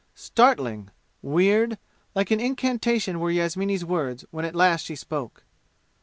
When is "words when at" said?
3.85-4.55